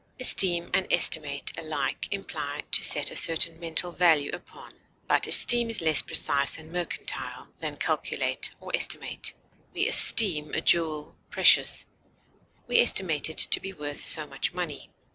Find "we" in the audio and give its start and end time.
9.75-9.87, 12.65-12.79